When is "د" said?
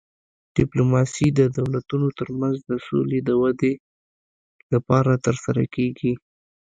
1.39-1.41, 2.69-2.71, 3.23-3.29